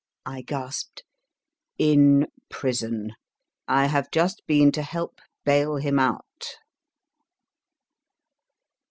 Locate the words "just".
4.09-4.41